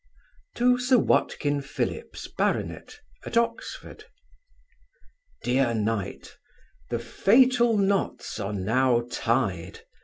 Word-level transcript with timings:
To 0.55 0.79
Sir 0.79 0.97
WATKIN 0.97 1.61
PHILLIPS, 1.61 2.29
Bart. 2.29 3.01
at 3.23 3.37
Oxon. 3.37 3.97
DEAR 5.43 5.75
KNIGHT, 5.75 6.37
The 6.89 6.97
fatal 6.97 7.77
knots 7.77 8.39
are 8.39 8.51
now 8.53 9.05
tied. 9.11 9.81